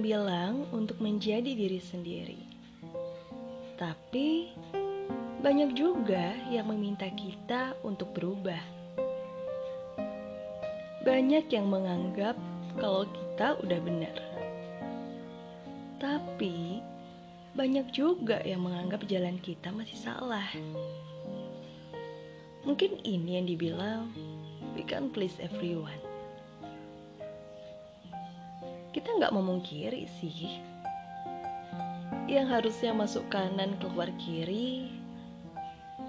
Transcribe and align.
bilang 0.00 0.64
untuk 0.72 0.96
menjadi 1.04 1.52
diri 1.52 1.76
sendiri. 1.76 2.40
Tapi 3.76 4.48
banyak 5.44 5.76
juga 5.76 6.32
yang 6.48 6.72
meminta 6.72 7.04
kita 7.12 7.76
untuk 7.84 8.16
berubah. 8.16 8.58
Banyak 11.04 11.52
yang 11.52 11.68
menganggap 11.68 12.34
kalau 12.80 13.04
kita 13.04 13.60
udah 13.60 13.80
benar. 13.84 14.16
Tapi 16.00 16.80
banyak 17.52 17.92
juga 17.92 18.40
yang 18.48 18.64
menganggap 18.64 19.04
jalan 19.04 19.36
kita 19.44 19.68
masih 19.72 20.00
salah. 20.00 20.48
Mungkin 22.64 23.04
ini 23.04 23.36
yang 23.36 23.46
dibilang 23.46 24.02
we 24.72 24.80
can 24.82 25.12
please 25.12 25.36
everyone. 25.38 26.05
Kita 29.06 29.22
nggak 29.22 29.38
memungkiri 29.38 30.02
sih, 30.18 30.58
yang 32.26 32.50
harusnya 32.50 32.90
masuk 32.90 33.22
kanan 33.30 33.78
keluar 33.78 34.10
kiri, 34.18 34.90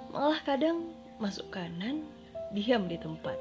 malah 0.10 0.42
kadang 0.42 0.90
masuk 1.22 1.46
kanan 1.54 2.10
diam 2.58 2.90
di 2.90 2.98
tempat. 2.98 3.38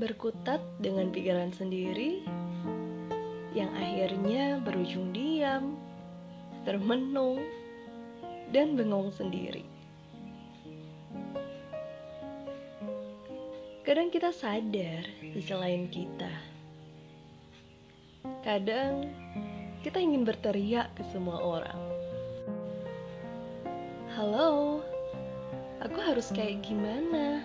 Berkutat 0.00 0.64
dengan 0.80 1.12
pikiran 1.12 1.52
sendiri, 1.52 2.24
yang 3.52 3.68
akhirnya 3.76 4.64
berujung 4.64 5.12
diam, 5.12 5.76
termenung, 6.64 7.44
dan 8.56 8.72
bengong 8.72 9.12
sendiri. 9.12 9.68
Kadang 13.88 14.12
kita 14.12 14.28
sadar 14.36 15.00
di 15.16 15.40
selain 15.40 15.88
kita. 15.88 16.28
Kadang 18.44 19.08
kita 19.80 19.96
ingin 19.96 20.28
berteriak 20.28 20.92
ke 20.92 21.00
semua 21.08 21.40
orang. 21.40 21.80
Halo, 24.12 24.84
aku 25.80 26.04
harus 26.04 26.28
kayak 26.36 26.60
gimana? 26.60 27.40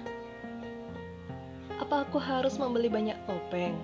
Apa 1.80 2.04
aku 2.04 2.20
harus 2.20 2.60
membeli 2.60 2.92
banyak 2.92 3.16
topeng? 3.24 3.80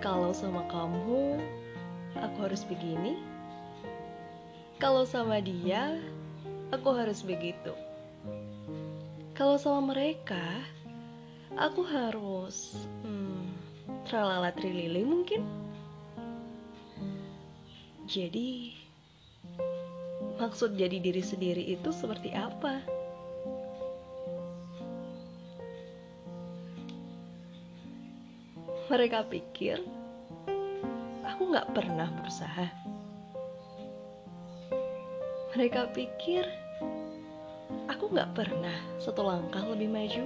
Kalau 0.00 0.32
sama 0.32 0.64
kamu, 0.72 1.36
aku 2.16 2.48
harus 2.48 2.64
begini. 2.64 3.20
Kalau 4.80 5.04
sama 5.04 5.36
dia, 5.36 6.00
aku 6.72 6.96
harus 6.96 7.20
begitu. 7.20 7.76
Kalau 9.36 9.60
sama 9.60 9.92
mereka, 9.92 10.64
aku 11.60 11.84
harus 11.84 12.72
hmm, 13.04 13.52
tralala 14.08 14.48
trilili 14.56 15.04
mungkin. 15.04 15.44
Jadi, 18.08 18.72
maksud 20.40 20.80
jadi 20.80 20.96
diri 20.96 21.20
sendiri 21.20 21.60
itu 21.68 21.92
seperti 21.92 22.32
apa? 22.32 22.80
Mereka 28.88 29.28
pikir 29.28 29.84
aku 31.28 31.52
nggak 31.52 31.76
pernah 31.76 32.08
berusaha. 32.08 32.72
Mereka 35.52 35.92
pikir 35.92 36.48
aku 38.06 38.14
nggak 38.14 38.38
pernah 38.38 38.76
satu 39.02 39.26
langkah 39.26 39.66
lebih 39.66 39.90
maju. 39.90 40.24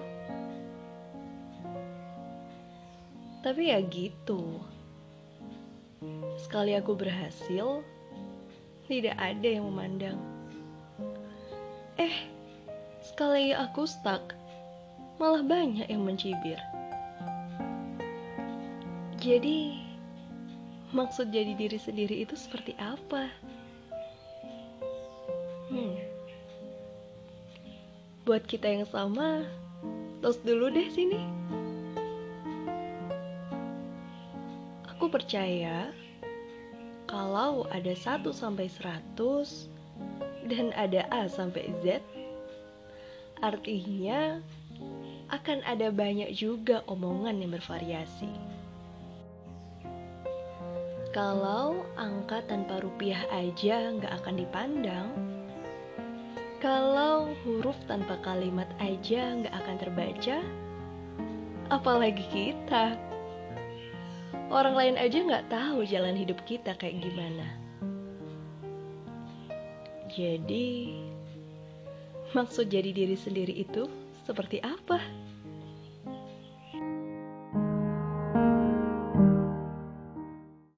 Tapi 3.41 3.73
ya 3.73 3.81
gitu. 3.89 4.61
Sekali 6.37 6.77
aku 6.77 6.93
berhasil, 6.93 7.81
tidak 8.85 9.17
ada 9.17 9.49
yang 9.49 9.65
memandang. 9.73 10.21
Eh, 11.97 12.29
sekali 13.01 13.57
aku 13.57 13.89
stuck, 13.89 14.37
malah 15.17 15.41
banyak 15.41 15.89
yang 15.89 16.05
mencibir. 16.05 16.61
Jadi, 19.21 19.81
maksud 20.93 21.33
jadi 21.33 21.57
diri 21.57 21.77
sendiri 21.81 22.25
itu 22.25 22.37
seperti 22.37 22.77
apa? 22.77 23.29
Hmm 25.73 26.10
buat 28.31 28.47
kita 28.47 28.71
yang 28.71 28.87
sama, 28.87 29.43
tos 30.23 30.39
dulu 30.47 30.71
deh 30.71 30.87
sini. 30.87 31.19
Aku 34.87 35.11
percaya 35.11 35.91
kalau 37.11 37.67
ada 37.75 37.91
1 37.91 38.23
sampai 38.31 38.71
100 38.71 39.67
dan 40.47 40.71
ada 40.79 41.11
A 41.11 41.27
sampai 41.27 41.75
Z, 41.83 41.99
artinya 43.43 44.39
akan 45.35 45.67
ada 45.67 45.91
banyak 45.91 46.31
juga 46.31 46.87
omongan 46.87 47.43
yang 47.43 47.51
bervariasi. 47.59 48.31
Kalau 51.11 51.83
angka 51.99 52.47
tanpa 52.47 52.79
rupiah 52.79 53.27
aja 53.35 53.91
nggak 53.91 54.23
akan 54.23 54.35
dipandang, 54.39 55.11
kalau 56.61 57.33
huruf 57.43 57.77
tanpa 57.89 58.21
kalimat 58.21 58.69
aja 58.77 59.33
nggak 59.41 59.55
akan 59.65 59.77
terbaca, 59.81 60.37
apalagi 61.73 62.25
kita. 62.29 63.01
Orang 64.53 64.77
lain 64.77 65.01
aja 65.01 65.25
nggak 65.25 65.49
tahu 65.49 65.89
jalan 65.89 66.13
hidup 66.13 66.37
kita 66.45 66.77
kayak 66.77 67.01
gimana. 67.01 67.49
Jadi, 70.13 71.01
maksud 72.37 72.69
jadi 72.69 72.93
diri 72.93 73.17
sendiri 73.17 73.57
itu 73.57 73.89
seperti 74.29 74.61
apa? 74.61 75.01